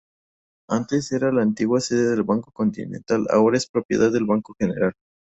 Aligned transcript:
Antes 0.67 1.11
era 1.11 1.31
la 1.31 1.43
antigua 1.43 1.79
sede 1.79 2.09
del 2.09 2.23
Banco 2.23 2.49
Continental, 2.51 3.27
ahora 3.29 3.57
es 3.57 3.67
propiedad 3.69 4.11
del 4.11 4.25
Banco 4.25 4.55
General. 4.57 4.93